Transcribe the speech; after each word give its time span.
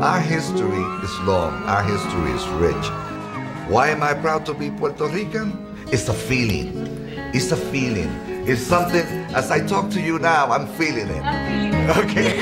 Our 0.00 0.20
history 0.20 0.84
is 1.02 1.18
long, 1.22 1.52
our 1.64 1.82
history 1.82 2.30
is 2.30 2.46
rich. 2.50 2.86
Why 3.68 3.88
am 3.88 4.00
I 4.00 4.14
proud 4.14 4.46
to 4.46 4.54
be 4.54 4.70
Puerto 4.70 5.08
Rican? 5.08 5.74
It's 5.90 6.08
a 6.08 6.14
feeling. 6.14 6.86
It's 7.34 7.50
a 7.50 7.56
feeling. 7.56 8.08
It's 8.46 8.62
something, 8.62 9.04
as 9.34 9.50
I 9.50 9.66
talk 9.66 9.90
to 9.90 10.00
you 10.00 10.20
now, 10.20 10.52
I'm 10.52 10.68
feeling 10.68 11.08
it. 11.08 11.98
Okay. 11.98 12.38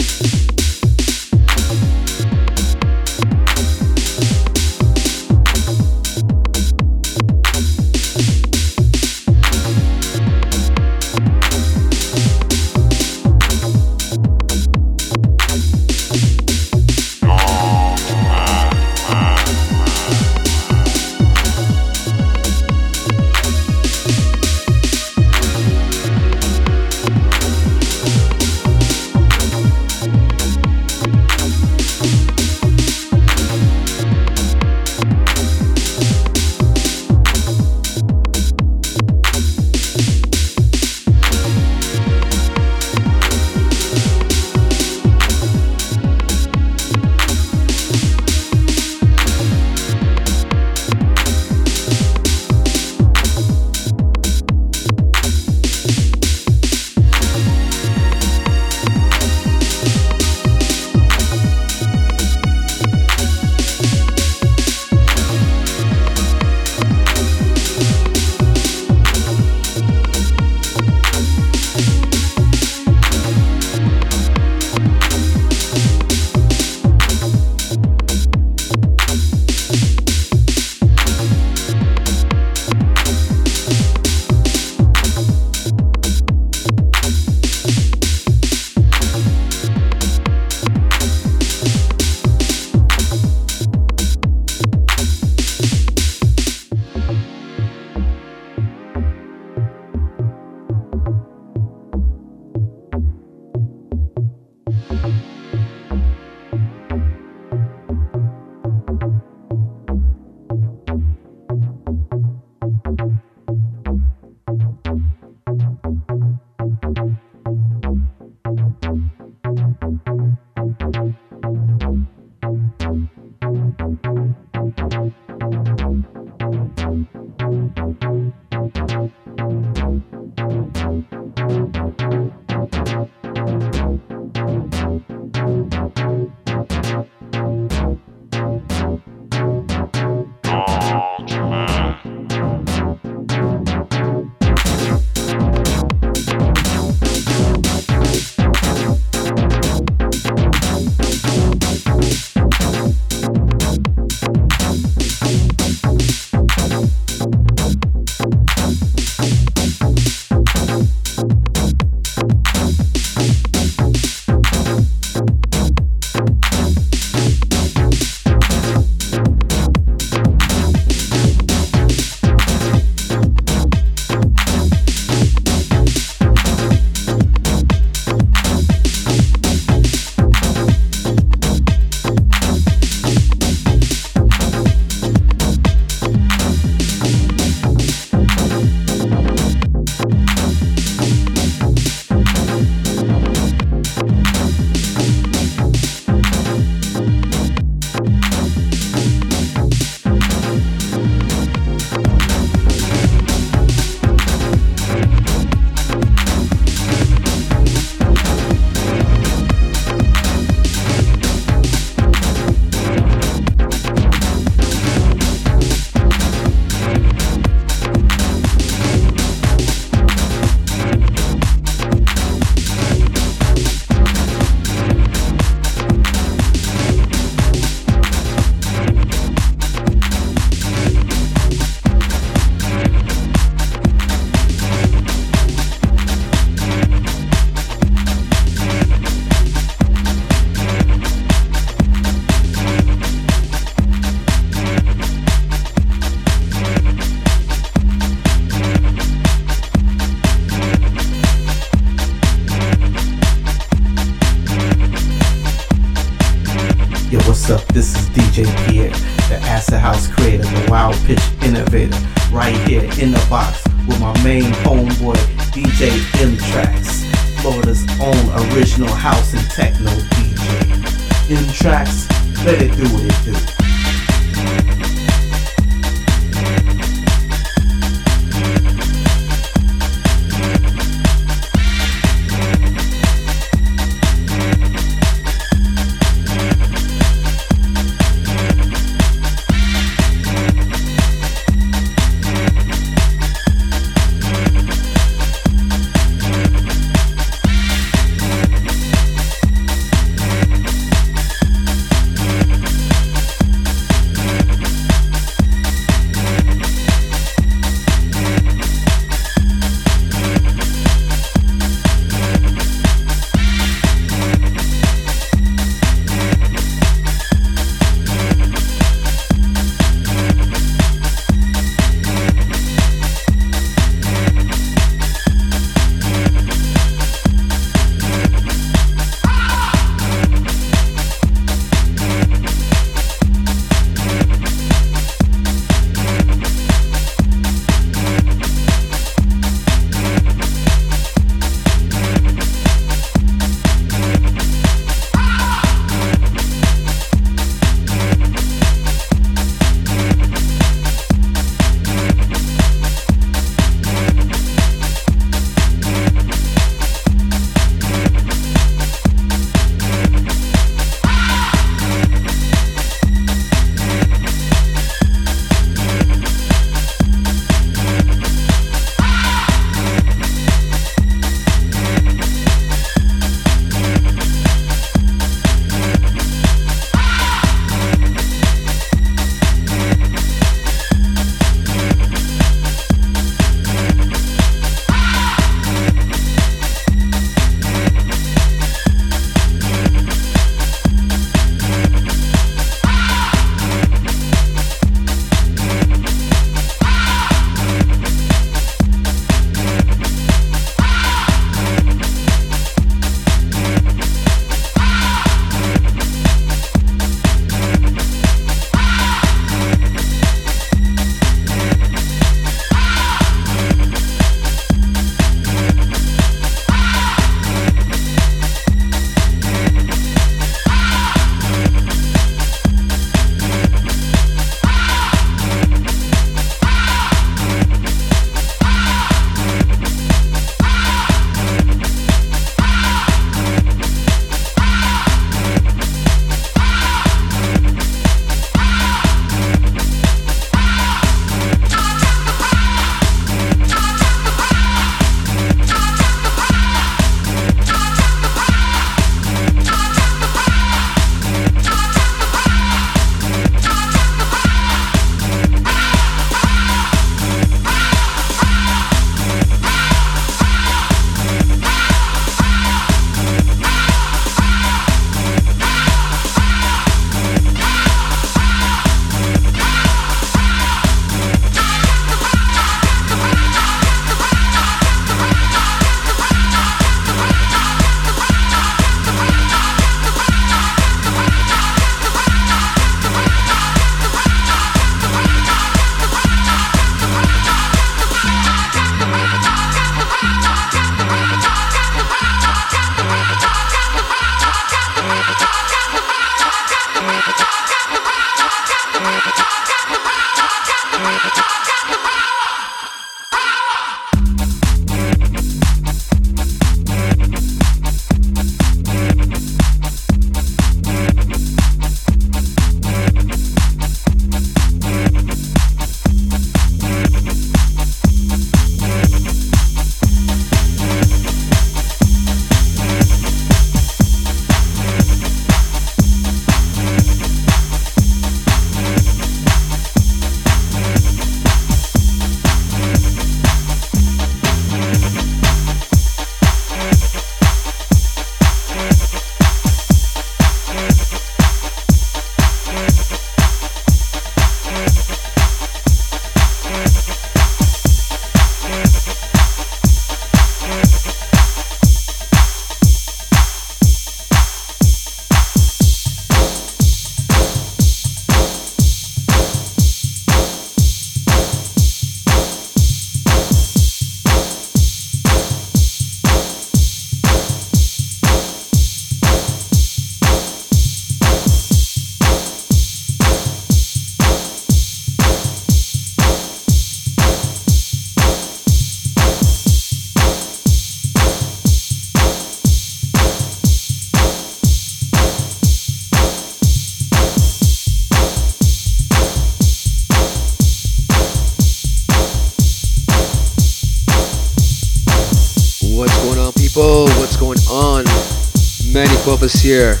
Cuevas 599.44 599.60
here, 599.60 600.00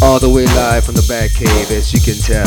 all 0.00 0.20
the 0.20 0.30
way 0.30 0.46
live 0.46 0.84
from 0.84 0.94
the 0.94 1.00
Batcave, 1.02 1.72
as 1.72 1.92
you 1.92 2.00
can 2.00 2.14
tell. 2.22 2.45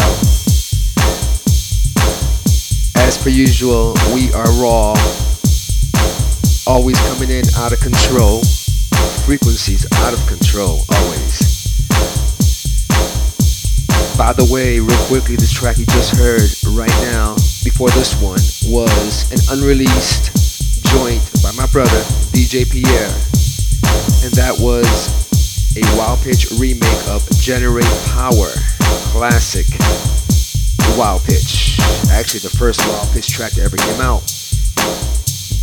Actually, 32.30 32.46
the 32.46 32.58
first 32.62 32.80
Wild 32.86 33.10
Pitch 33.10 33.28
track 33.34 33.54
that 33.54 33.66
ever 33.66 33.78
came 33.78 34.02
out. 34.06 34.22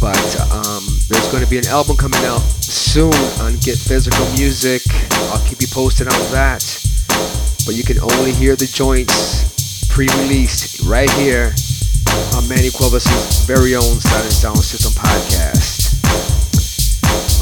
But 0.03 0.19
um, 0.51 0.83
there's 1.07 1.31
going 1.31 1.45
to 1.45 1.49
be 1.49 1.59
an 1.59 1.67
album 1.69 1.97
coming 1.97 2.19
out 2.27 2.43
soon 2.59 3.15
on 3.39 3.55
Get 3.63 3.79
Physical 3.79 4.27
Music. 4.35 4.83
I'll 5.31 5.47
keep 5.47 5.63
you 5.63 5.69
posted 5.71 6.09
on 6.09 6.19
that 6.33 6.59
but 7.67 7.75
you 7.75 7.83
can 7.83 7.99
only 8.01 8.33
hear 8.33 8.55
the 8.55 8.67
joints 8.67 9.87
pre-released 9.91 10.87
right 10.87 11.11
here 11.19 11.55
on 12.35 12.49
Manny 12.49 12.71
Cuevas' 12.71 13.47
very 13.47 13.75
own 13.75 13.83
Silent 13.83 14.33
Sound 14.33 14.59
System 14.59 14.91
podcast. 14.95 16.03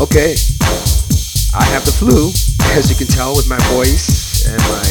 Okay, 0.01 0.33
I 1.53 1.65
have 1.73 1.85
the 1.85 1.93
flu, 1.93 2.29
as 2.77 2.89
you 2.89 2.97
can 2.97 3.07
tell 3.07 3.37
with 3.37 3.49
my 3.49 3.61
voice 3.73 4.49
and 4.49 4.61
my 4.69 4.85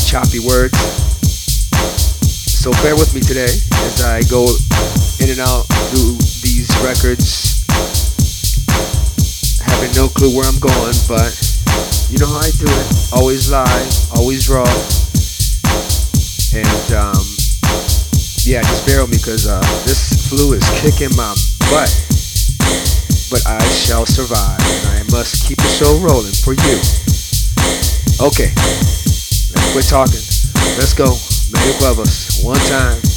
choppy 0.00 0.40
words. 0.40 1.09
So 2.60 2.68
bear 2.84 2.92
with 2.92 3.14
me 3.14 3.24
today 3.24 3.48
as 3.88 4.04
I 4.04 4.20
go 4.28 4.44
in 4.44 5.32
and 5.32 5.40
out 5.40 5.64
through 5.88 6.20
these 6.44 6.68
records, 6.84 7.64
having 9.64 9.88
no 9.96 10.12
clue 10.12 10.28
where 10.36 10.44
I'm 10.44 10.60
going, 10.60 10.92
but 11.08 11.32
you 12.12 12.20
know 12.20 12.28
how 12.28 12.44
I 12.44 12.52
do 12.60 12.68
it. 12.68 12.86
Always 13.16 13.48
live, 13.48 13.88
always 14.12 14.52
raw. 14.52 14.68
And 16.52 16.84
um, 16.92 17.24
yeah, 18.44 18.60
just 18.60 18.84
bear 18.84 19.08
with 19.08 19.16
me 19.16 19.16
because 19.16 19.48
uh, 19.48 19.64
this 19.88 20.28
flu 20.28 20.52
is 20.52 20.68
kicking 20.84 21.16
my 21.16 21.32
butt. 21.72 21.88
But 23.32 23.40
I 23.48 23.64
shall 23.72 24.04
survive, 24.04 24.60
and 24.60 25.00
I 25.00 25.02
must 25.08 25.48
keep 25.48 25.56
the 25.56 25.72
show 25.80 25.96
rolling 26.04 26.36
for 26.44 26.52
you. 26.52 26.76
Okay, 28.20 28.52
let's 29.48 29.72
quit 29.72 29.88
talking. 29.88 30.20
Let's 30.76 30.92
go. 30.92 31.16
Manny 31.60 31.74
Cuevas, 31.78 32.42
one 32.42 32.58
time. 32.60 33.09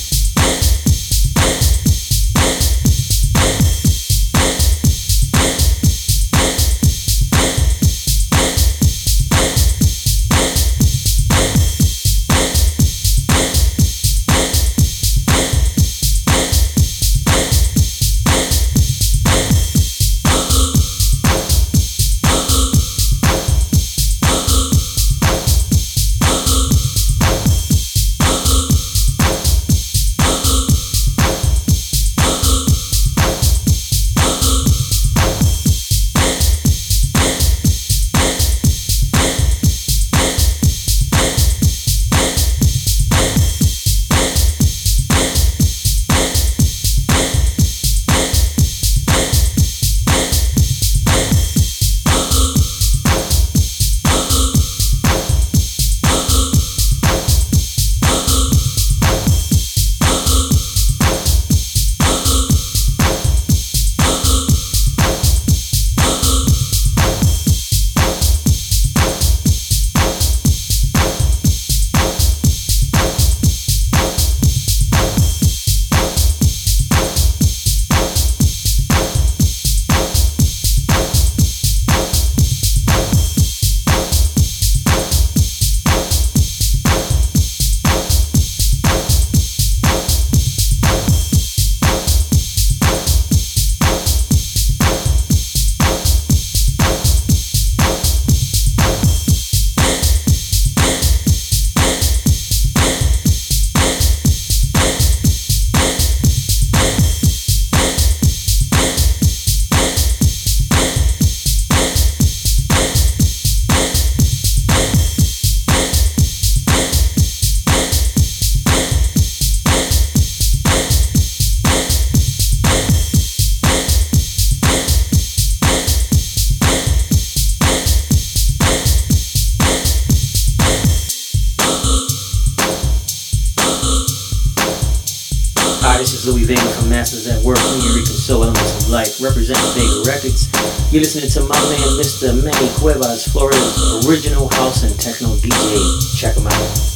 You're 140.94 141.02
listening 141.02 141.32
to 141.32 141.40
my 141.50 141.60
man, 141.72 141.98
Mr. 141.98 142.44
Manny 142.44 142.70
Cuevas, 142.78 143.28
Florida's 143.30 144.08
original 144.08 144.48
house 144.50 144.84
and 144.84 144.94
techno 145.02 145.30
DJ. 145.38 146.20
Check 146.22 146.38
him 146.38 146.46
out. 146.46 146.93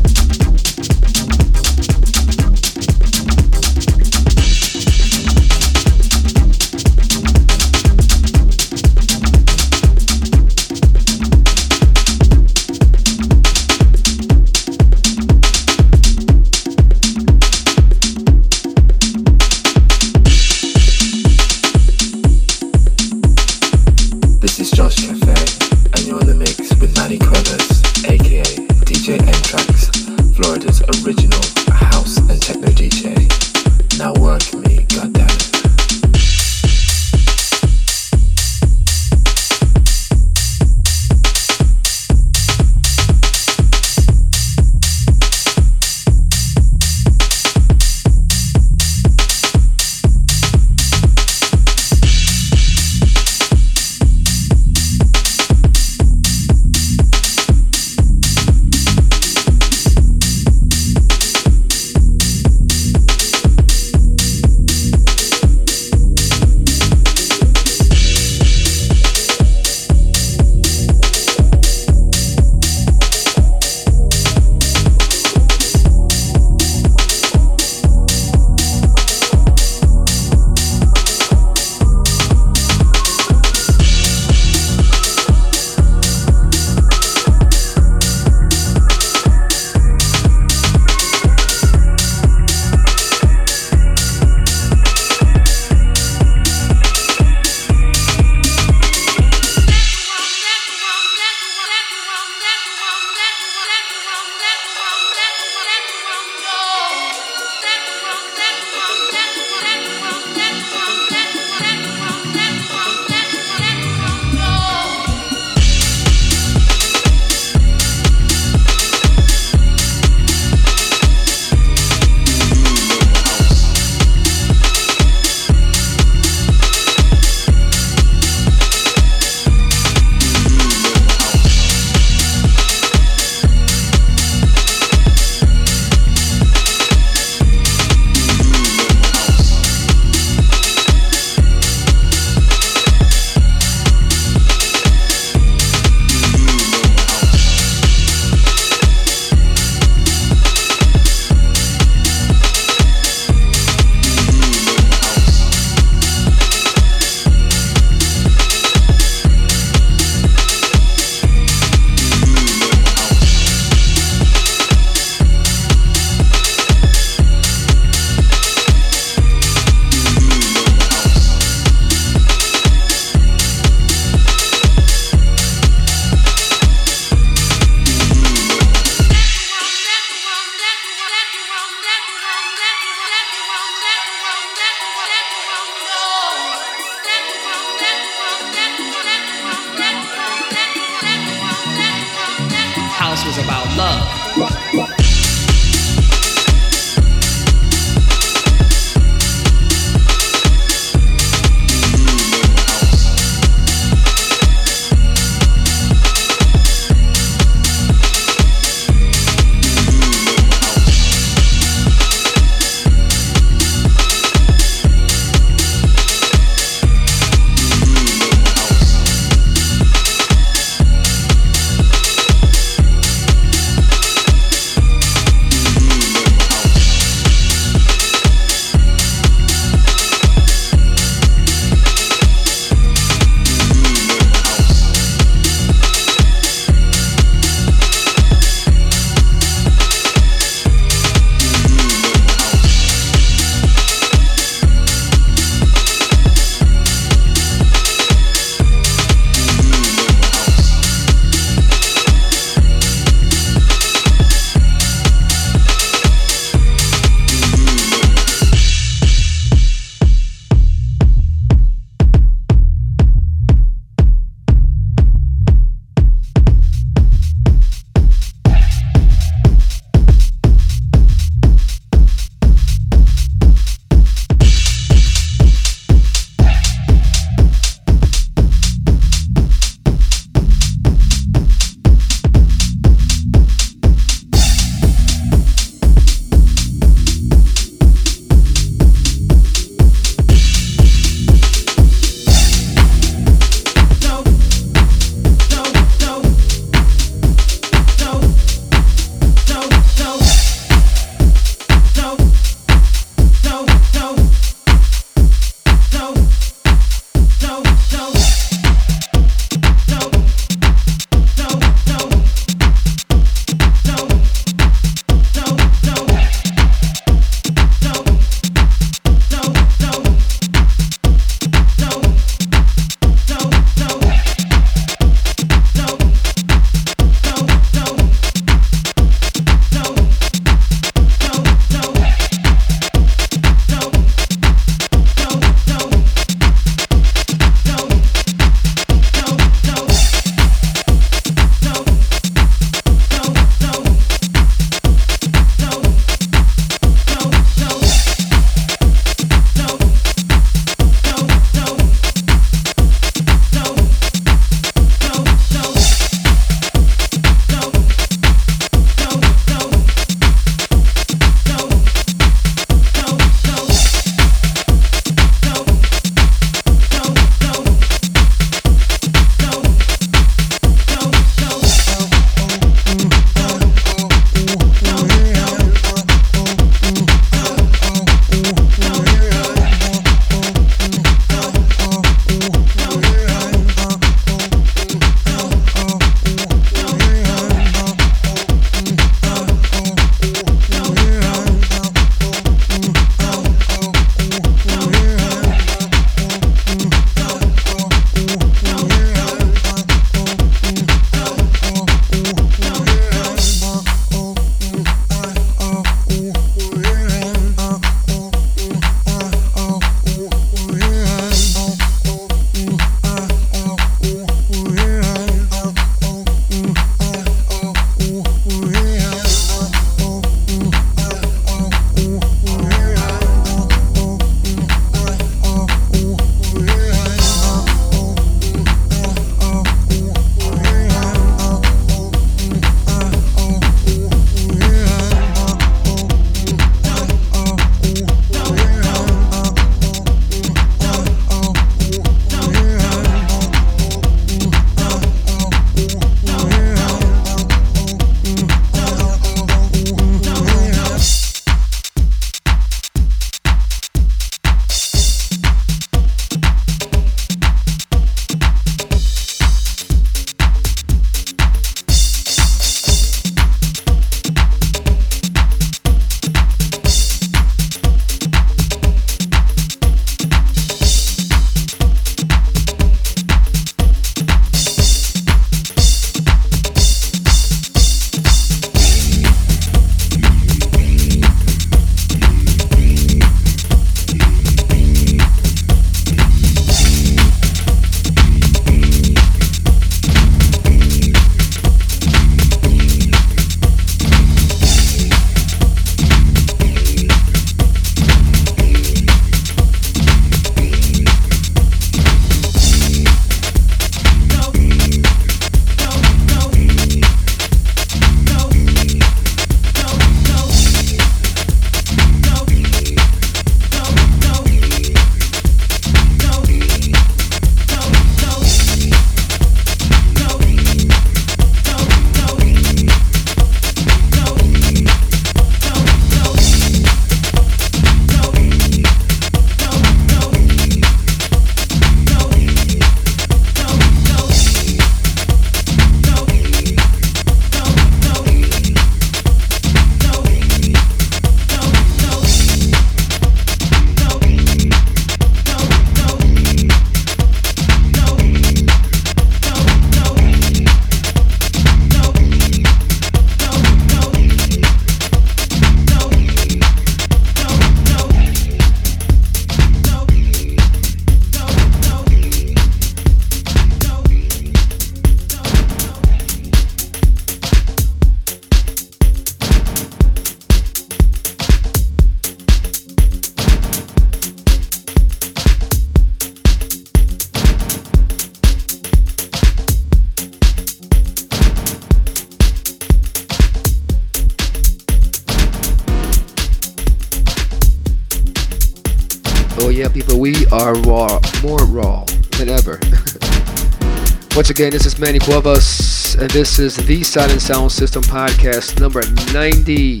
Again, 594.58 594.72
this 594.72 594.86
is 594.86 594.98
Manny 594.98 595.20
Cuevas, 595.20 596.16
and 596.16 596.28
this 596.32 596.58
is 596.58 596.74
the 596.74 597.04
Silent 597.04 597.40
Sound 597.40 597.70
System 597.70 598.02
podcast 598.02 598.80
number 598.80 599.02
90. 599.32 600.00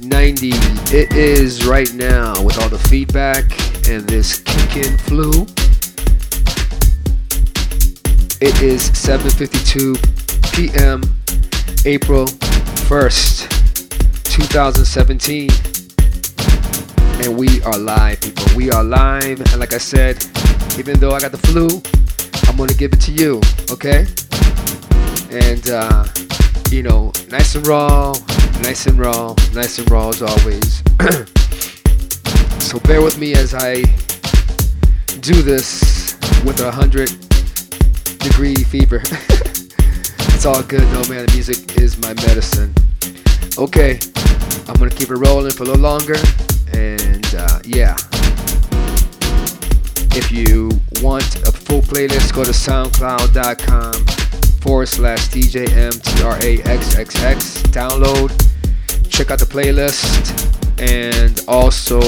90. 0.00 0.50
It 0.92 1.12
is 1.12 1.64
right 1.64 1.94
now 1.94 2.42
with 2.42 2.60
all 2.60 2.68
the 2.68 2.80
feedback 2.88 3.44
and 3.88 4.02
this 4.08 4.40
kicking 4.40 4.98
flu. 4.98 5.46
It 8.40 8.60
is 8.60 8.90
7:52 8.90 9.94
p.m. 10.54 11.00
April 11.86 12.26
1st, 12.90 13.46
2017. 14.24 15.50
And 17.22 17.38
we 17.38 17.62
are 17.62 17.78
live, 17.78 18.20
people. 18.20 18.44
We 18.56 18.72
are 18.72 18.82
live, 18.82 19.38
and 19.38 19.60
like 19.60 19.72
I 19.72 19.78
said, 19.78 20.26
even 20.80 20.98
though 20.98 21.12
I 21.12 21.20
got 21.20 21.30
the 21.30 21.38
flu, 21.46 21.80
I'm 22.48 22.56
gonna 22.56 22.74
give 22.74 22.92
it 22.92 23.00
to 23.02 23.12
you, 23.12 23.40
okay? 23.70 24.06
And 25.30 25.68
uh, 25.70 26.04
you 26.70 26.82
know, 26.82 27.12
nice 27.30 27.54
and 27.54 27.66
raw, 27.66 28.12
nice 28.62 28.86
and 28.86 28.98
raw, 28.98 29.34
nice 29.52 29.78
and 29.78 29.90
raw 29.90 30.08
as 30.08 30.22
always. 30.22 30.82
so 32.58 32.78
bear 32.80 33.02
with 33.02 33.18
me 33.18 33.34
as 33.34 33.54
I 33.54 33.82
do 35.20 35.42
this 35.42 36.16
with 36.44 36.60
a 36.60 36.70
hundred 36.70 37.10
degree 38.18 38.54
fever. 38.56 39.02
it's 40.34 40.46
all 40.46 40.62
good 40.62 40.82
though, 40.88 41.08
man. 41.08 41.26
The 41.26 41.32
music 41.32 41.76
is 41.78 41.96
my 41.98 42.14
medicine. 42.14 42.74
Okay, 43.56 43.98
I'm 44.68 44.74
gonna 44.74 44.90
keep 44.90 45.10
it 45.10 45.16
rolling 45.16 45.52
for 45.52 45.62
a 45.62 45.66
little 45.66 45.82
longer, 45.82 46.16
and 46.72 47.26
uh, 47.34 47.60
yeah. 47.64 47.96
If 50.16 50.30
you 50.30 50.70
want 51.02 51.46
a 51.48 51.52
full 51.64 51.82
playlist, 51.82 52.34
go 52.34 52.42
to 52.44 52.50
soundcloud.com 52.50 54.06
forward 54.60 54.88
slash 54.88 55.28
DJMTRAXXX. 55.28 57.62
Download, 57.72 58.30
check 59.10 59.30
out 59.30 59.38
the 59.38 59.44
playlist, 59.44 60.32
and 60.80 61.40
also, 61.48 62.00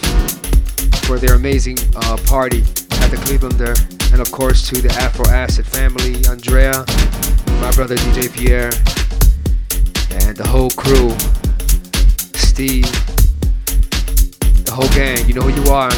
for 1.02 1.18
their 1.18 1.34
amazing 1.34 1.76
uh, 1.96 2.16
party 2.24 2.60
at 3.02 3.10
the 3.10 3.16
Clevelander. 3.26 3.74
And, 4.12 4.20
of 4.20 4.30
course, 4.30 4.68
to 4.68 4.80
the 4.80 4.88
Afro 4.90 5.26
Acid 5.26 5.66
family, 5.66 6.24
Andrea, 6.28 6.84
my 7.60 7.72
brother 7.72 7.96
DJ 7.96 8.32
Pierre, 8.32 8.70
and 10.24 10.36
the 10.36 10.46
whole 10.46 10.70
crew, 10.70 11.10
Steve, 12.38 12.86
the 14.64 14.72
whole 14.72 14.88
gang. 14.90 15.26
You 15.26 15.34
know 15.34 15.42
who 15.42 15.60
you 15.60 15.72
are. 15.72 15.92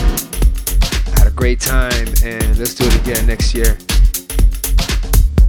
Had 1.19 1.27
a 1.27 1.37
great 1.37 1.61
time, 1.61 2.09
and 2.25 2.59
let's 2.59 2.75
do 2.75 2.87
it 2.87 2.97
again 3.03 3.27
next 3.27 3.55
year. 3.55 3.77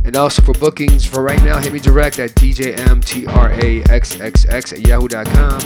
And 0.04 0.16
also 0.16 0.42
for 0.42 0.54
bookings 0.54 1.06
for 1.06 1.22
right 1.24 1.42
now, 1.44 1.60
hit 1.60 1.72
me 1.72 1.80
direct 1.80 2.18
at 2.20 2.32
DJMTRAXXX 2.32 4.74
at 4.74 4.88
yahoo.com. 4.88 5.62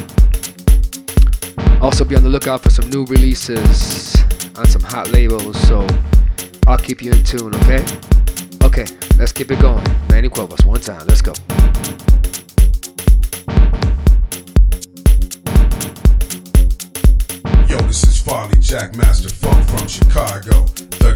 Also 1.81 2.03
be 2.03 2.15
on 2.15 2.23
the 2.23 2.29
lookout 2.29 2.61
for 2.61 2.69
some 2.69 2.89
new 2.89 3.05
releases 3.05 4.15
on 4.57 4.65
some 4.65 4.81
hot 4.81 5.11
labels, 5.11 5.57
so 5.67 5.87
I'll 6.67 6.77
keep 6.77 7.01
you 7.01 7.11
in 7.11 7.23
tune, 7.23 7.55
okay? 7.55 7.85
Okay, 8.63 8.85
let's 9.17 9.31
keep 9.31 9.51
it 9.51 9.59
going. 9.59 9.83
Manny 10.09 10.29
Cuevas, 10.29 10.65
one 10.65 10.81
time, 10.81 11.05
let's 11.07 11.21
go. 11.21 11.33
Yo, 17.67 17.77
this 17.87 18.03
is 18.03 18.21
Farley 18.21 18.57
Jack 18.59 18.95
Master 18.95 19.29
Funk 19.29 19.65
from 19.69 19.87
Chicago, 19.87 20.65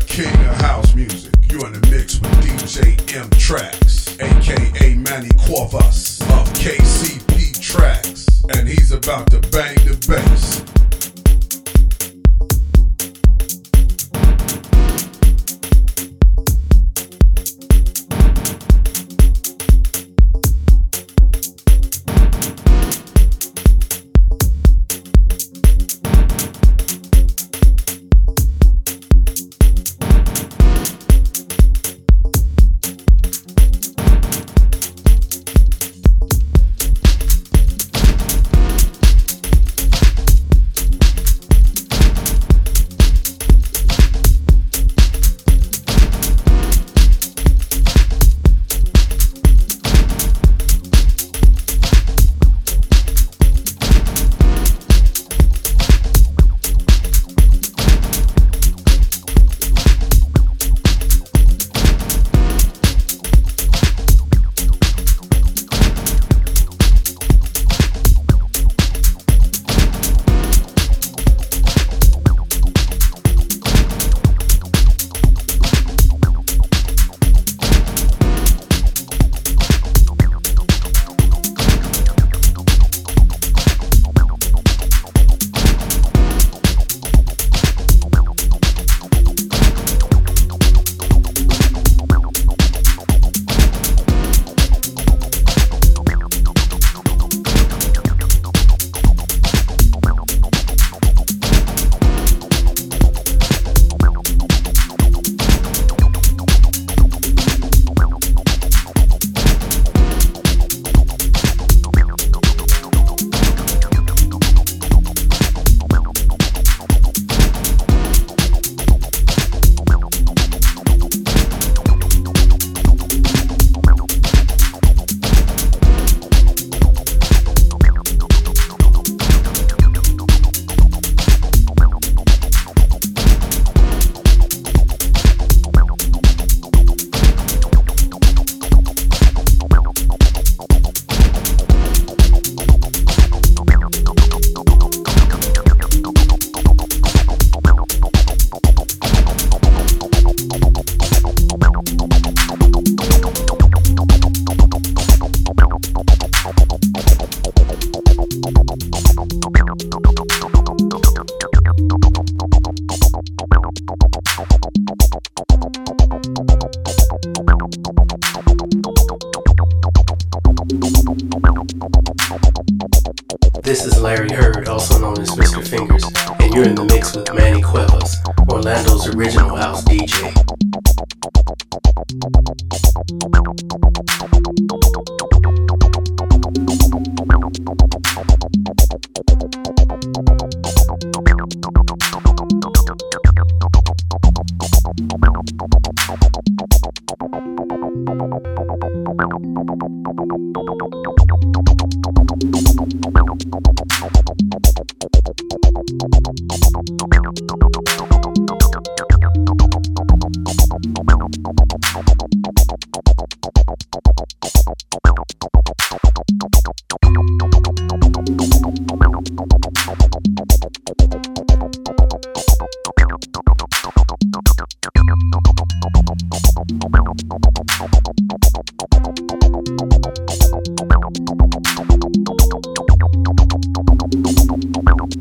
king 0.10 0.34
of 0.47 0.55
house 0.62 0.93
music. 0.95 1.34
You're 1.49 1.66
in 1.68 1.74
the 1.74 1.88
mix 1.91 2.20
with 2.20 2.32
DJ 2.41 3.16
M 3.16 3.30
TRAXXX, 3.30 4.20
aka 4.20 4.95
Manny 4.95 5.30
Cuevas 5.45 6.20
of 6.22 6.47
KCP 6.53 7.62
Tracks, 7.62 8.43
and 8.55 8.68
he's 8.68 8.91
about 8.91 9.30
to 9.32 9.39
bang 9.51 9.76
the 9.86 9.95
bass. 10.07 10.78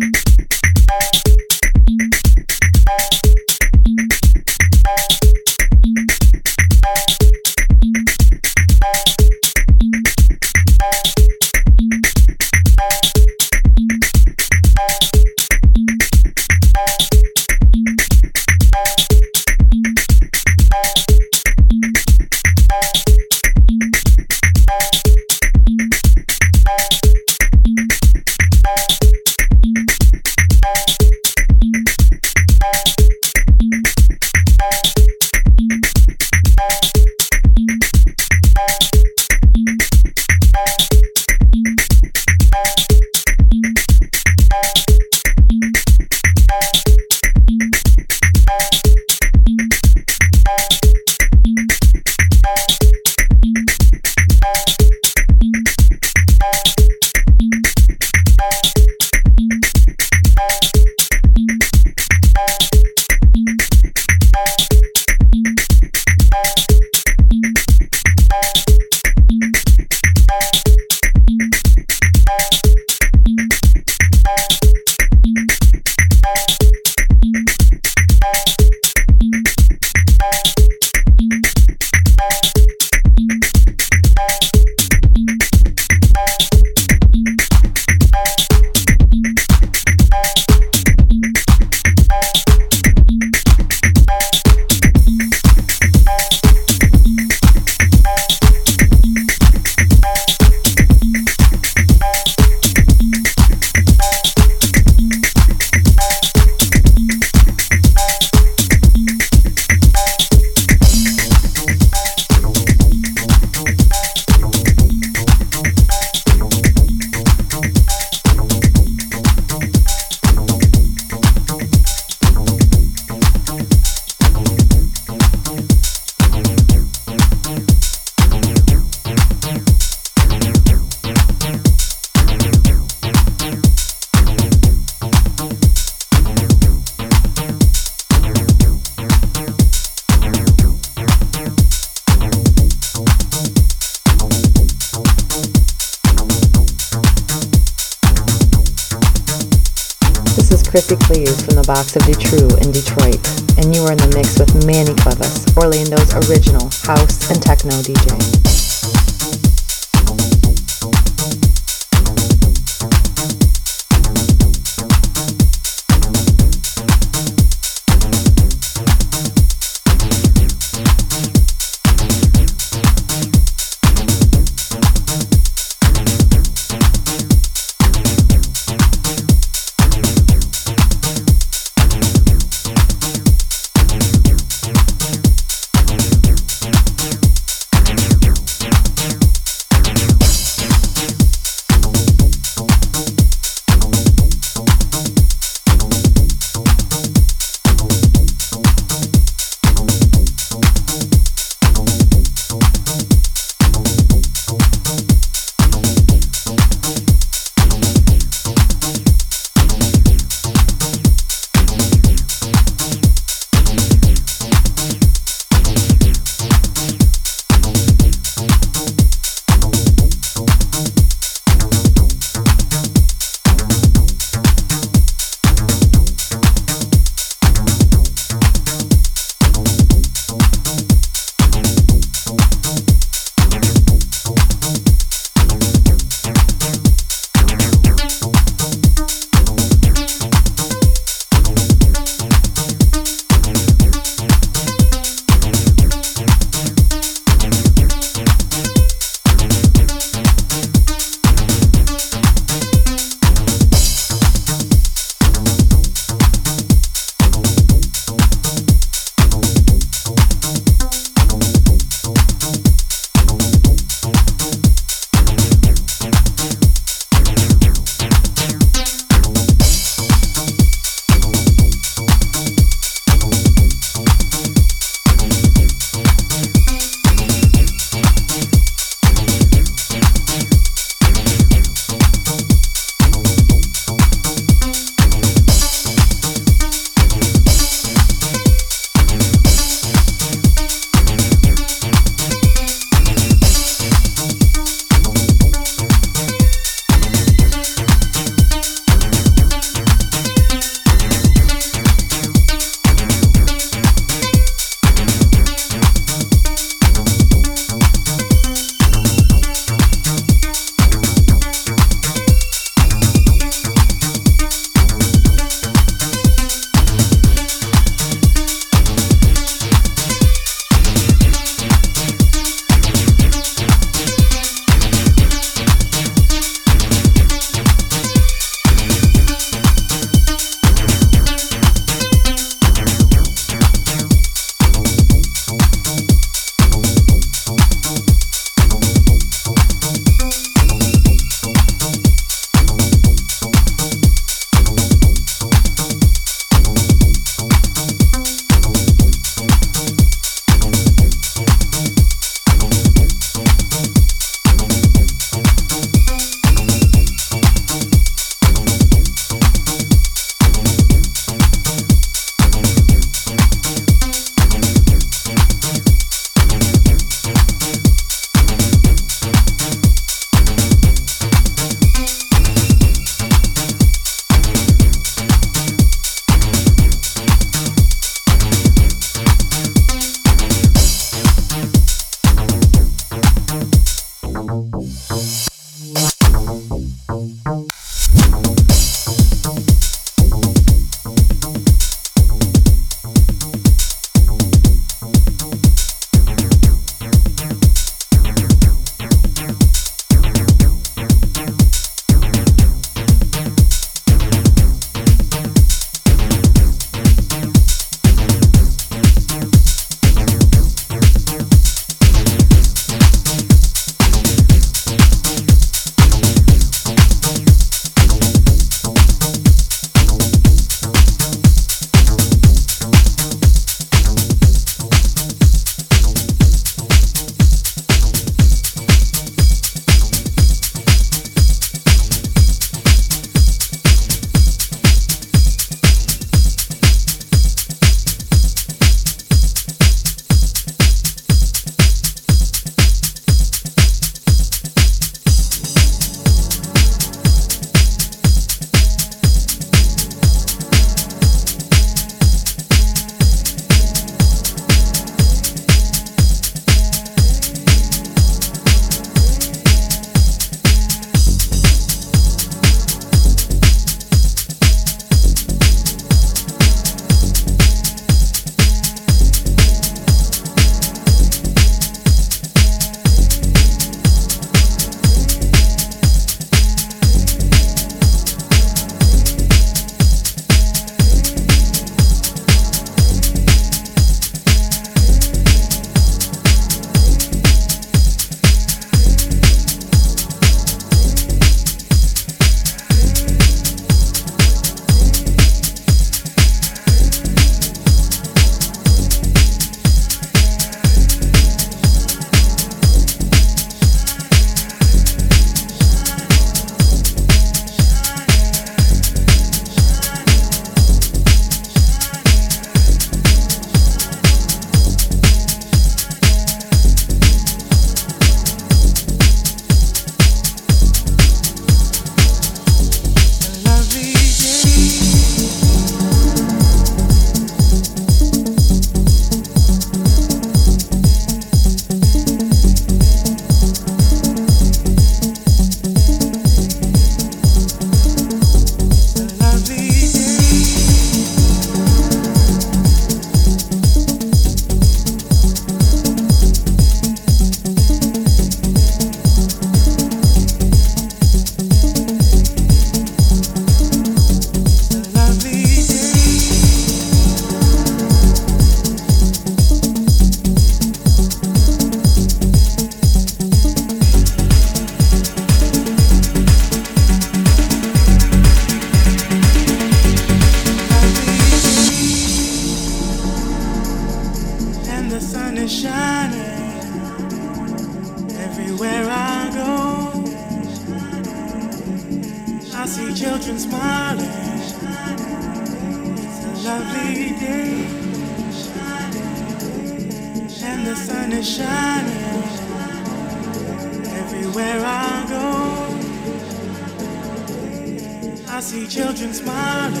I 598.54 598.60
see 598.60 598.86
children 598.86 599.34
smiling. 599.34 600.00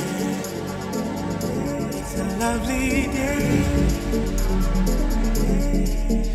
It's 1.90 2.14
a 2.20 2.24
lovely 2.38 3.08
day. 3.08 3.64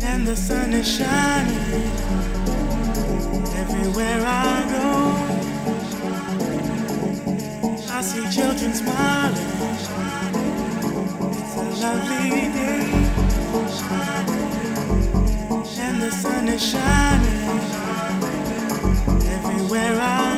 And 0.02 0.26
the 0.26 0.36
sun 0.36 0.74
is 0.74 0.86
shining 0.86 1.56
everywhere 3.56 4.22
I 4.22 4.66
go. 4.74 4.88
I 7.90 8.02
see 8.02 8.28
children 8.28 8.74
smiling. 8.74 9.50
It's 11.40 11.56
a 11.56 11.68
lovely 11.80 12.50
day. 12.58 12.84
And 15.84 16.02
the 16.02 16.10
sun 16.10 16.48
is 16.48 16.62
shining 16.70 17.48
everywhere 19.24 19.98
I 19.98 20.24
go. 20.24 20.29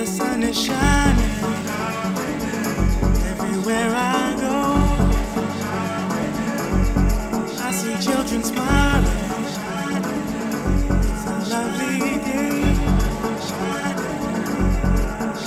The 0.00 0.06
sun 0.06 0.42
is 0.42 0.56
shining 0.58 1.30
everywhere 3.32 3.92
I 3.94 4.34
go. 4.44 4.56
I 7.66 7.70
see 7.70 7.96
children 8.06 8.42
smiling. 8.42 9.18
It's 11.04 11.24
a 11.26 11.36
lovely 11.52 11.98
day. 12.28 12.62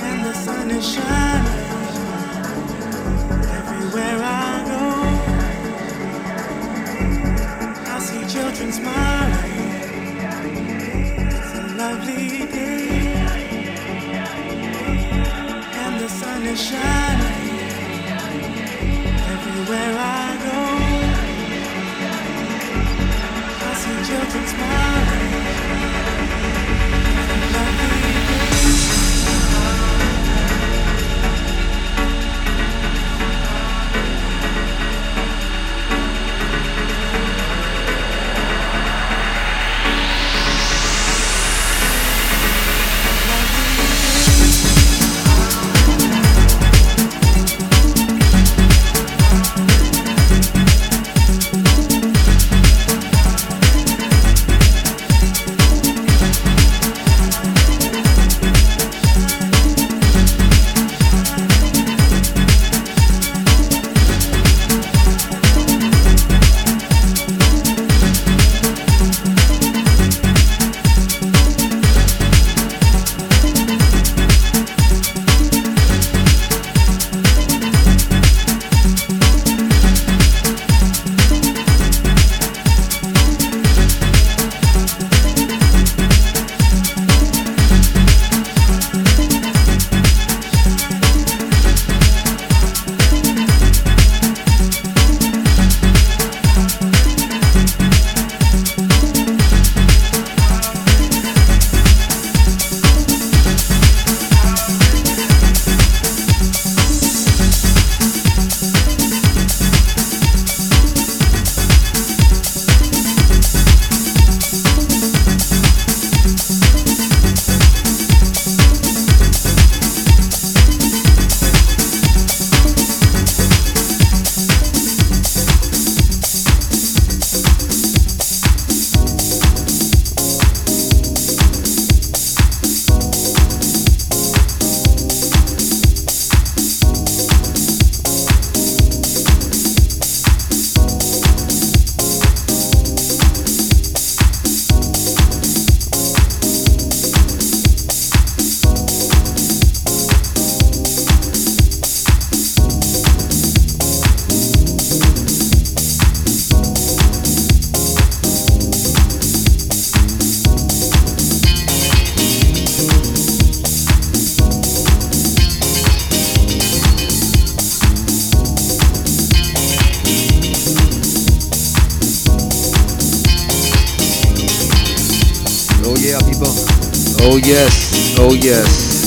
And 0.08 0.20
the 0.28 0.34
sun 0.46 0.70
is 0.70 0.86
shining 0.94 1.72
everywhere 3.60 4.20
I 4.22 4.54
go. 4.72 4.84
I 7.92 8.00
see 8.08 8.24
children 8.34 8.72
smiling. 8.72 9.64
It's 11.38 11.54
a 11.58 11.62
lovely 11.76 12.46
day. 12.52 13.13
Everywhere 19.32 19.96
I 19.98 20.38
go. 20.44 20.60
I 23.66 23.74
see 23.76 23.98
children 24.08 24.46
smiling. 24.48 24.93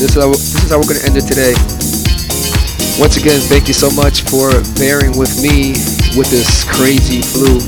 This 0.07 0.15
is 0.15 0.23
how, 0.23 0.31
this 0.31 0.63
is 0.63 0.71
how 0.71 0.79
we're 0.79 0.87
gonna 0.87 1.03
end 1.03 1.19
it 1.19 1.27
today. 1.27 1.51
Once 2.95 3.19
again, 3.19 3.43
thank 3.51 3.67
you 3.67 3.75
so 3.75 3.91
much 3.91 4.23
for 4.23 4.55
bearing 4.79 5.19
with 5.19 5.35
me 5.43 5.75
with 6.15 6.31
this 6.31 6.63
crazy 6.63 7.27
flu. 7.27 7.59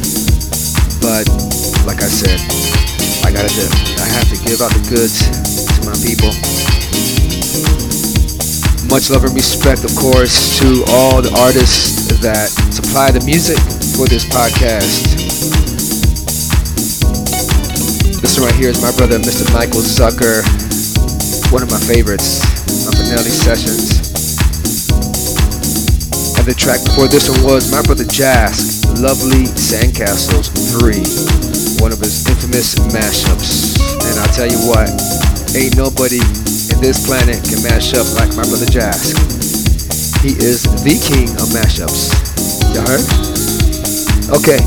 But 1.02 1.26
like 1.82 1.98
I 1.98 2.06
said, 2.06 2.38
I 3.26 3.34
gotta 3.34 3.50
do. 3.50 3.66
I 3.98 4.06
have 4.06 4.30
to 4.30 4.38
give 4.46 4.62
out 4.62 4.70
the 4.70 4.86
goods 4.86 5.26
to 5.26 5.80
my 5.82 5.98
people. 5.98 6.30
Much 8.86 9.10
love 9.10 9.26
and 9.26 9.34
respect, 9.34 9.82
of 9.82 9.90
course, 9.98 10.62
to 10.62 10.86
all 10.94 11.18
the 11.18 11.34
artists 11.42 12.06
that 12.22 12.54
supply 12.70 13.10
the 13.10 13.20
music 13.26 13.58
for 13.98 14.06
this 14.06 14.22
podcast. 14.22 15.10
This 18.22 18.38
one 18.38 18.46
right 18.46 18.54
here 18.54 18.70
is 18.70 18.80
my 18.80 18.94
brother, 18.94 19.18
Mr. 19.18 19.42
Michael 19.52 19.82
Zucker, 19.82 20.46
one 21.50 21.62
of 21.62 21.70
my 21.70 21.80
favorites 21.80 22.44
on 22.86 22.92
Benelli 22.94 23.32
Sessions. 23.32 24.00
And 26.36 26.46
the 26.46 26.54
track 26.54 26.84
before 26.84 27.08
this 27.08 27.28
one 27.28 27.42
was 27.44 27.72
my 27.72 27.82
brother 27.82 28.04
Jask, 28.04 28.84
Lovely 29.00 29.48
Sandcastles 29.56 30.52
3, 30.80 31.82
one 31.82 31.92
of 31.92 32.00
his 32.00 32.28
infamous 32.28 32.74
mashups. 32.92 33.80
And 34.08 34.20
I'll 34.20 34.34
tell 34.34 34.48
you 34.48 34.58
what, 34.68 34.90
Ain't 35.56 35.76
nobody 35.76 36.20
in 36.20 36.76
this 36.84 37.06
planet 37.08 37.40
can 37.40 37.62
mash 37.64 37.94
up 37.96 38.04
like 38.20 38.28
my 38.36 38.44
brother 38.44 38.68
Jask. 38.68 39.16
He 40.20 40.36
is 40.36 40.62
the 40.84 41.00
king 41.00 41.32
of 41.40 41.48
mashups. 41.56 42.12
You 42.76 42.84
heard? 42.84 43.00
Okay, 44.36 44.60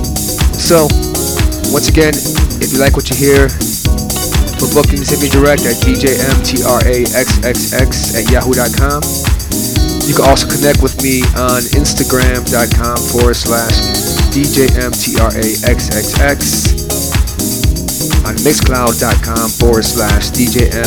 so 0.58 0.90
once 1.70 1.88
again, 1.88 2.18
if 2.58 2.74
you 2.74 2.80
like 2.80 2.96
what 2.98 3.12
you 3.12 3.16
hear, 3.16 3.46
for 4.62 4.70
bookings, 4.78 5.10
hit 5.10 5.18
me 5.18 5.30
direct 5.30 5.66
at 5.66 5.74
djmtraxxx 5.82 6.22
at 8.14 8.30
yahoo.com. 8.30 9.02
You 10.06 10.14
can 10.14 10.26
also 10.26 10.46
connect 10.46 10.86
with 10.86 11.02
me 11.02 11.26
on 11.34 11.66
instagram.com 11.74 12.98
forward 13.10 13.34
slash 13.34 13.74
djmtraxxx 14.30 15.02
on 18.22 18.36
mixcloud.com 18.46 19.50
forward 19.50 19.86
slash 19.86 20.30
djmtraxxx 20.30 20.86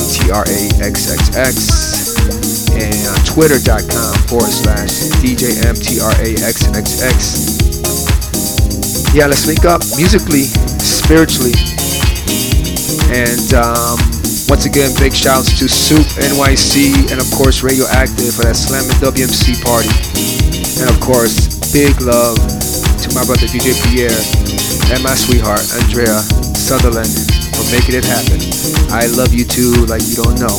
and 2.78 3.06
on 3.10 3.18
twitter.com 3.26 4.14
forward 4.28 4.52
slash 4.55 4.90
djmtraxxx. 5.18 5.94
Yeah, 9.14 9.26
let's 9.26 9.46
link 9.46 9.64
up 9.64 9.82
musically, 9.96 10.44
spiritually, 10.78 11.55
and 13.12 13.52
um, 13.55 13.98
once 14.48 14.66
again, 14.66 14.93
big 15.01 15.14
shouts 15.14 15.59
to 15.59 15.68
Soup 15.68 16.05
NYC 16.20 17.10
and 17.10 17.20
of 17.20 17.28
course 17.32 17.62
Radioactive 17.64 18.36
for 18.36 18.44
that 18.44 18.56
Slam 18.56 18.85
and 18.85 18.98
WMC 19.01 19.56
party. 19.64 19.89
And 20.81 20.90
of 20.93 21.01
course, 21.01 21.48
big 21.72 21.97
love 22.05 22.36
to 22.36 23.09
my 23.16 23.24
brother 23.24 23.48
DJ 23.48 23.72
Pierre 23.89 24.14
and 24.93 25.01
my 25.01 25.16
sweetheart 25.16 25.64
Andrea 25.81 26.20
Sutherland 26.55 27.09
for 27.56 27.64
making 27.72 27.97
it 27.97 28.05
happen. 28.05 28.36
I 28.93 29.09
love 29.16 29.32
you 29.32 29.48
too, 29.48 29.89
like 29.89 30.05
you 30.05 30.20
don't 30.20 30.36
know. 30.36 30.56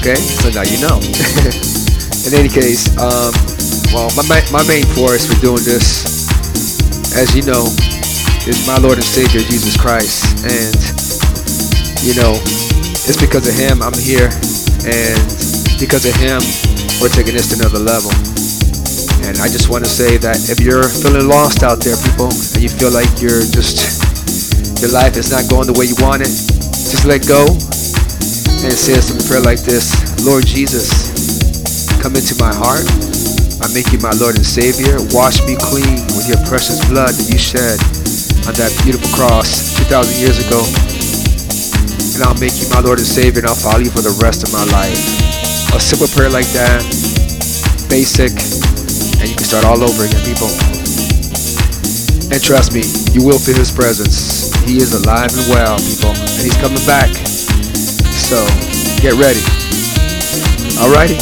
Okay, 0.00 0.16
so 0.16 0.48
now 0.50 0.64
you 0.64 0.80
know. 0.80 0.98
In 2.26 2.32
any 2.38 2.48
case, 2.48 2.88
um, 2.96 3.34
well, 3.92 4.08
my 4.16 4.40
my 4.54 4.64
main 4.64 4.86
force 4.96 5.26
for 5.28 5.36
doing 5.42 5.62
this, 5.66 6.06
as 7.18 7.34
you 7.36 7.42
know, 7.42 7.66
is 8.48 8.64
my 8.66 8.78
Lord 8.78 8.96
and 8.96 9.04
Savior 9.04 9.40
Jesus 9.40 9.76
Christ, 9.76 10.46
and 10.46 11.01
you 12.02 12.18
know, 12.18 12.34
it's 13.06 13.14
because 13.14 13.46
of 13.46 13.54
him 13.54 13.78
I'm 13.78 13.94
here, 13.94 14.26
and 14.82 15.18
because 15.78 16.02
of 16.02 16.14
him 16.18 16.42
we're 16.98 17.14
taking 17.14 17.38
this 17.38 17.54
to 17.54 17.62
another 17.62 17.78
level. 17.78 18.10
And 19.22 19.38
I 19.38 19.46
just 19.46 19.70
want 19.70 19.86
to 19.86 19.90
say 19.90 20.18
that 20.18 20.50
if 20.50 20.58
you're 20.58 20.82
feeling 20.82 21.30
lost 21.30 21.62
out 21.62 21.78
there, 21.78 21.94
people, 21.94 22.26
and 22.26 22.58
you 22.58 22.66
feel 22.66 22.90
like 22.90 23.06
you're 23.22 23.46
just 23.54 24.02
your 24.82 24.90
life 24.90 25.14
is 25.14 25.30
not 25.30 25.46
going 25.46 25.70
the 25.70 25.78
way 25.78 25.86
you 25.86 25.94
want 26.02 26.26
it, 26.26 26.32
just 26.90 27.06
let 27.06 27.22
go 27.22 27.46
and 28.66 28.74
say 28.74 28.98
simple 28.98 29.22
prayer 29.30 29.46
like 29.46 29.62
this: 29.62 29.94
Lord 30.26 30.42
Jesus, 30.42 31.06
come 32.02 32.18
into 32.18 32.34
my 32.42 32.50
heart. 32.50 32.82
I 33.62 33.70
make 33.70 33.94
you 33.94 34.02
my 34.02 34.10
Lord 34.18 34.34
and 34.34 34.46
Savior. 34.46 34.98
Wash 35.14 35.38
me 35.46 35.54
clean 35.54 36.02
with 36.18 36.26
your 36.26 36.42
precious 36.50 36.82
blood 36.90 37.14
that 37.14 37.30
you 37.30 37.38
shed 37.38 37.78
on 38.50 38.58
that 38.58 38.74
beautiful 38.82 39.06
cross 39.14 39.78
2,000 39.86 40.18
years 40.18 40.42
ago 40.42 40.66
and 42.22 42.30
I'll 42.30 42.38
make 42.38 42.54
you 42.62 42.70
my 42.70 42.78
Lord 42.78 43.02
and 43.02 43.06
Savior, 43.06 43.42
and 43.42 43.50
I'll 43.50 43.58
follow 43.58 43.82
you 43.82 43.90
for 43.90 43.98
the 43.98 44.14
rest 44.22 44.46
of 44.46 44.54
my 44.54 44.62
life. 44.70 44.94
A 45.74 45.80
simple 45.82 46.06
prayer 46.06 46.30
like 46.30 46.46
that, 46.54 46.78
basic, 47.90 48.30
and 49.18 49.26
you 49.26 49.34
can 49.34 49.42
start 49.42 49.66
all 49.66 49.82
over 49.82 50.06
again, 50.06 50.22
people. 50.22 50.46
And 52.30 52.38
trust 52.38 52.78
me, 52.78 52.86
you 53.10 53.26
will 53.26 53.42
feel 53.42 53.58
His 53.58 53.74
presence. 53.74 54.54
He 54.62 54.78
is 54.78 54.94
alive 54.94 55.34
and 55.34 55.50
well, 55.50 55.74
people, 55.82 56.14
and 56.14 56.42
He's 56.46 56.54
coming 56.62 56.82
back. 56.86 57.10
So 58.06 58.38
get 59.02 59.18
ready. 59.18 59.42
Alrighty. 60.78 61.18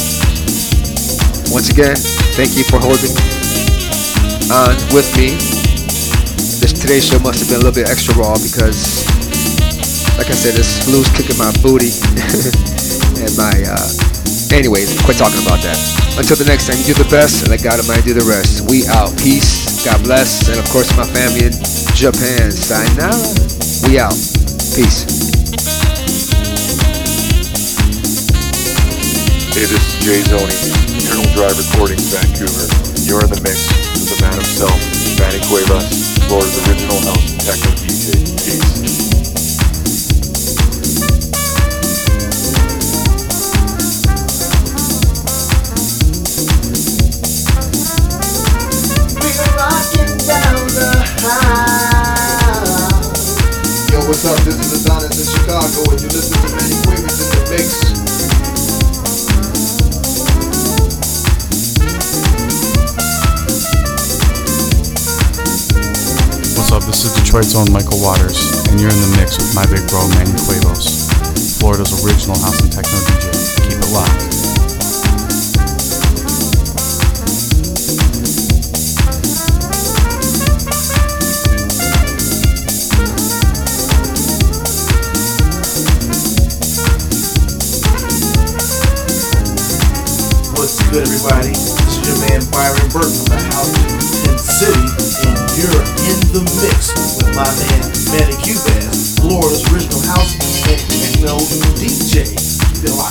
Once 1.49 1.73
again, 1.73 1.97
thank 2.37 2.53
you 2.53 2.61
for 2.69 2.77
holding 2.77 3.09
on 4.53 4.77
with 4.93 5.09
me. 5.17 5.33
This 6.61 6.77
today's 6.77 7.09
show 7.09 7.17
must 7.17 7.41
have 7.41 7.49
been 7.49 7.57
a 7.57 7.65
little 7.65 7.73
bit 7.73 7.89
extra 7.89 8.13
raw 8.21 8.37
because 8.37 9.10
like 10.21 10.29
I 10.29 10.37
said, 10.37 10.53
this 10.53 10.85
flu's 10.85 11.09
kicking 11.17 11.33
my 11.41 11.49
booty 11.65 11.89
and 13.25 13.33
my. 13.33 13.57
Uh, 13.65 13.89
anyways, 14.53 14.93
quit 15.01 15.17
talking 15.17 15.41
about 15.41 15.57
that. 15.65 15.73
Until 16.13 16.37
the 16.37 16.45
next 16.45 16.69
time, 16.69 16.77
you 16.77 16.85
do 16.85 16.93
the 16.93 17.09
best, 17.09 17.41
and 17.41 17.49
let 17.49 17.65
God 17.65 17.81
Almighty 17.81 18.13
do 18.13 18.21
the 18.21 18.27
rest. 18.29 18.61
We 18.69 18.85
out. 18.85 19.09
Peace. 19.17 19.81
God 19.81 19.97
bless, 20.05 20.45
and 20.45 20.61
of 20.61 20.69
course 20.69 20.93
my 20.93 21.09
family 21.09 21.49
in 21.49 21.53
Japan. 21.97 22.53
Sayonara. 22.53 23.17
We 23.89 23.97
out. 23.97 24.13
Peace. 24.77 25.09
Hey, 29.57 29.65
this 29.65 29.81
is 29.81 29.93
Jay 30.05 30.21
Zoni, 30.29 30.53
Eternal 31.01 31.25
Drive 31.33 31.57
Recordings, 31.57 32.13
Vancouver. 32.13 32.69
You're 33.09 33.25
in 33.25 33.33
the 33.33 33.41
mix 33.41 33.73
with 33.97 34.13
the 34.13 34.21
man 34.21 34.37
himself, 34.37 34.77
Manny 35.17 35.41
Cuevas, 35.49 36.13
Florida's 36.29 36.61
original 36.69 37.01
house 37.09 37.25
and 37.25 37.41
techno 37.41 37.73
DJ. 37.81 38.21
Peace. 38.45 39.20
Detroit's 67.31 67.55
own 67.55 67.71
Michael 67.71 67.97
Waters, 68.03 68.67
and 68.67 68.81
you're 68.81 68.91
in 68.91 68.99
the 68.99 69.15
mix 69.15 69.37
with 69.37 69.55
my 69.55 69.63
big 69.71 69.87
bro 69.87 70.03
Manny 70.19 70.35
Cuevas, 70.43 71.07
Florida's 71.59 71.95
original 72.03 72.35
house 72.35 72.59
and 72.59 72.69
techno 72.69 72.91
DJ. 73.07 73.31
Keep 73.71 73.79
it 73.79 73.87
locked. 73.95 74.11
What's 90.59 90.83
good, 90.91 91.07
everybody? 91.07 91.55
This 91.55 91.95
is 91.95 92.03
your 92.03 92.19
man 92.27 92.43
Byron 92.51 92.91
Burke 92.91 93.07
from 93.07 93.31
the 93.31 93.39
House 93.55 93.71
in 94.27 94.35
City, 94.35 94.83
and 95.31 95.39
you're 95.55 95.79
in 96.11 96.19
the 96.35 96.43
mix 96.59 96.70
my 97.35 97.45
man 97.45 97.81
Manny 98.11 98.35
Cuevas, 98.43 99.15
Florida's 99.19 99.63
original 99.71 100.01
house 100.03 100.35
and 100.35 100.79
techno 100.79 101.37
DJ. 101.79 102.27
Keep 102.81 103.10